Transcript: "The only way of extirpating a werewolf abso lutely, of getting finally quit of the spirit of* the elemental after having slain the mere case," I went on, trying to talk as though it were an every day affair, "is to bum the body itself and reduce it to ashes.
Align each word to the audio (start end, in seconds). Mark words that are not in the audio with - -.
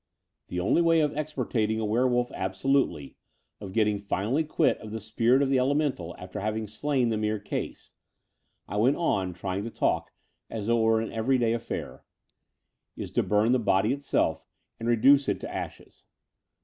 "The 0.47 0.59
only 0.59 0.81
way 0.81 1.01
of 1.01 1.15
extirpating 1.15 1.79
a 1.79 1.85
werewolf 1.85 2.29
abso 2.29 2.65
lutely, 2.71 3.17
of 3.59 3.71
getting 3.71 3.99
finally 3.99 4.43
quit 4.43 4.79
of 4.79 4.89
the 4.89 4.99
spirit 4.99 5.43
of* 5.43 5.49
the 5.49 5.59
elemental 5.59 6.15
after 6.17 6.39
having 6.39 6.65
slain 6.65 7.09
the 7.09 7.17
mere 7.17 7.37
case," 7.37 7.91
I 8.67 8.77
went 8.77 8.95
on, 8.97 9.33
trying 9.35 9.63
to 9.63 9.69
talk 9.69 10.11
as 10.49 10.65
though 10.65 10.79
it 10.79 10.85
were 10.85 11.01
an 11.01 11.11
every 11.11 11.37
day 11.37 11.53
affair, 11.53 12.03
"is 12.97 13.11
to 13.11 13.21
bum 13.21 13.51
the 13.51 13.59
body 13.59 13.93
itself 13.93 14.43
and 14.79 14.89
reduce 14.89 15.29
it 15.29 15.39
to 15.41 15.53
ashes. 15.53 16.05